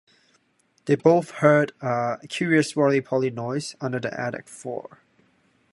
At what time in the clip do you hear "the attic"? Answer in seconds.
3.99-4.47